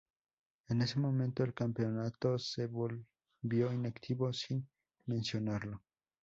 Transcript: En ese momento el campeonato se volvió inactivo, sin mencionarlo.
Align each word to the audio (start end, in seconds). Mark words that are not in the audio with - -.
En 0.69 0.81
ese 0.81 0.97
momento 0.99 1.43
el 1.43 1.53
campeonato 1.53 2.39
se 2.39 2.65
volvió 2.65 3.71
inactivo, 3.71 4.33
sin 4.33 4.67
mencionarlo. 5.05 5.79